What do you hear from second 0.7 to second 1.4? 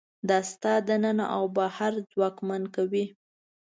دننه